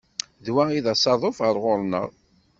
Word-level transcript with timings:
D 0.45 0.47
wa 0.53 0.63
i 0.77 0.79
d 0.85 0.87
asaḍuf 0.93 1.37
ar 1.47 1.55
ɣur-neɣ. 1.63 2.09